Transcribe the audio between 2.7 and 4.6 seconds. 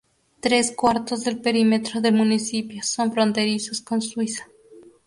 son fronterizos con Suiza.